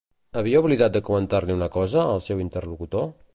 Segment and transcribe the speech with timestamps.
[0.41, 3.07] Havia oblidat de comentar-li una cosa, el seu interlocutor?